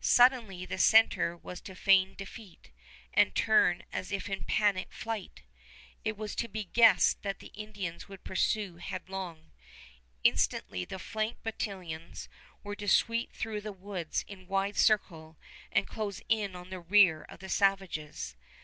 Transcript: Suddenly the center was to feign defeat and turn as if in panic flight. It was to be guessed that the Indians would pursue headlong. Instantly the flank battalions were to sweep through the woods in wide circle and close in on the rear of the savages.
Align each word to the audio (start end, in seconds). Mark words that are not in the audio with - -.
Suddenly 0.00 0.66
the 0.66 0.78
center 0.78 1.36
was 1.36 1.60
to 1.60 1.76
feign 1.76 2.16
defeat 2.16 2.72
and 3.14 3.36
turn 3.36 3.84
as 3.92 4.10
if 4.10 4.28
in 4.28 4.42
panic 4.42 4.92
flight. 4.92 5.44
It 6.04 6.16
was 6.16 6.34
to 6.34 6.48
be 6.48 6.64
guessed 6.64 7.22
that 7.22 7.38
the 7.38 7.52
Indians 7.54 8.08
would 8.08 8.24
pursue 8.24 8.78
headlong. 8.78 9.52
Instantly 10.24 10.84
the 10.84 10.98
flank 10.98 11.40
battalions 11.44 12.28
were 12.64 12.74
to 12.74 12.88
sweep 12.88 13.32
through 13.32 13.60
the 13.60 13.70
woods 13.72 14.24
in 14.26 14.48
wide 14.48 14.76
circle 14.76 15.36
and 15.70 15.86
close 15.86 16.20
in 16.28 16.56
on 16.56 16.70
the 16.70 16.80
rear 16.80 17.22
of 17.22 17.38
the 17.38 17.48
savages. 17.48 18.34